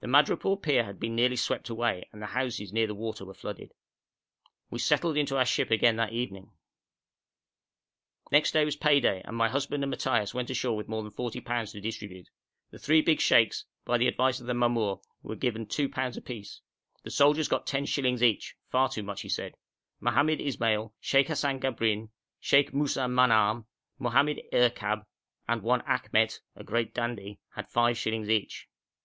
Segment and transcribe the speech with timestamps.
[0.00, 3.32] The madrepore pier had been nearly swept away, and the houses near the water were
[3.32, 3.70] flooded.
[4.70, 6.50] We settled into our ship again that evening.
[8.32, 11.12] Next day was pay day, and my husband and Matthaios went ashore with more than
[11.12, 11.70] 40_l_.
[11.70, 12.28] to distribute.
[12.72, 16.16] The three big sheikhs, by the advice of the mamour, were given 2_l_.
[16.16, 16.60] apiece;
[17.04, 19.54] the soldiers got ten shillings each far too much, he said;
[20.00, 22.08] Mohammed Ismail, Sheikh Hassan Gabrin,
[22.40, 23.66] Sheikh Moussa Manahm,
[24.00, 25.06] Mohammed Erkab,
[25.48, 28.66] and one Akhmet, a great dandy, had five shillings each.